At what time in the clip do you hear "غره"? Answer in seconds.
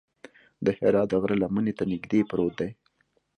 1.21-1.35